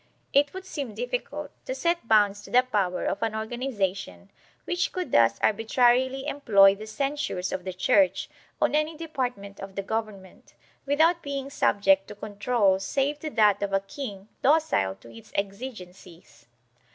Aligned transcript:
It 0.33 0.51
would 0.51 0.65
seem 0.65 0.95
difficult 0.95 1.51
to 1.67 1.75
set 1.75 2.07
bounds 2.07 2.41
to 2.41 2.49
the 2.49 2.63
power 2.63 3.05
of 3.05 3.21
an 3.21 3.35
organ 3.35 3.61
ization 3.61 4.29
which 4.65 4.91
could 4.91 5.11
thus 5.11 5.37
arbitrarily 5.41 6.25
employ 6.25 6.73
the 6.73 6.87
censures 6.87 7.51
of 7.51 7.65
the 7.65 7.71
Church 7.71 8.27
on 8.59 8.73
any 8.73 8.97
department 8.97 9.59
of 9.59 9.75
the 9.75 9.83
government, 9.83 10.55
without 10.87 11.21
being 11.21 11.51
subject 11.51 12.07
to 12.07 12.15
control 12.15 12.79
save 12.79 13.19
to 13.19 13.29
that 13.29 13.61
of 13.61 13.73
a 13.73 13.79
king 13.79 14.27
docile 14.41 14.95
to 14.95 15.15
its 15.15 15.31
exigencies. 15.35 16.47